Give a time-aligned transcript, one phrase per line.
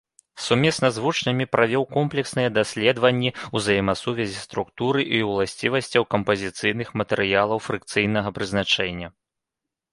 [0.43, 9.07] Сумесна з вучнямі правёў комплексныя даследаванні ўзаемасувязі структуры і уласцівасцяў кампазіцыйных матэрыялаў фрыкцыйнага прызначэння.